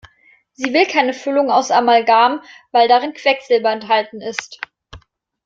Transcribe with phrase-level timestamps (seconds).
[0.53, 4.59] Sie will keine Füllung aus Amalgam, weil darin Quecksilber enthalten ist.